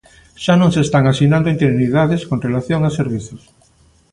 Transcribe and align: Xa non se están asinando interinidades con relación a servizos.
Xa 0.43 0.53
non 0.57 0.73
se 0.75 0.81
están 0.83 1.03
asinando 1.07 1.53
interinidades 1.55 2.21
con 2.29 2.43
relación 2.47 2.81
a 2.83 2.89
servizos. 2.99 3.41